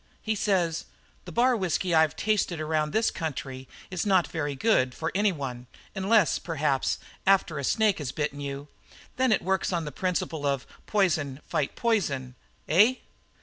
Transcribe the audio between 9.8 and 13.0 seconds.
the principle of poison fight poison, eh?'